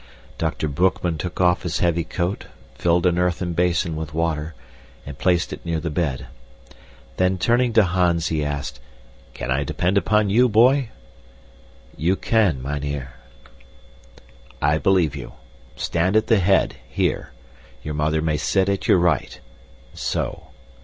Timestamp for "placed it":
5.19-5.63